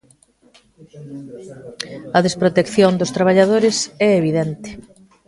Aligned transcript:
A 2.17 2.19
desprotección 2.25 2.91
dos 2.95 3.13
traballadores 3.17 3.77
é 4.07 4.09
evidente. 4.21 4.69